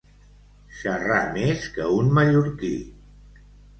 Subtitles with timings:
[0.77, 2.73] Xerrar més que un mallorquí.